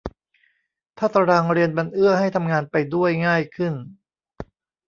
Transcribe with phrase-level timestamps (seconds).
[0.97, 3.73] ถ้าตารางเรียนมันเอื้อให้ทำงานไปด้วยง่ายขึ้น